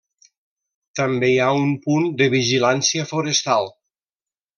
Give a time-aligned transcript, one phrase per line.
[0.99, 3.71] També hi ha un punt de vigilància forestal.